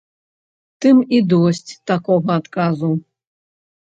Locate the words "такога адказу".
1.91-2.89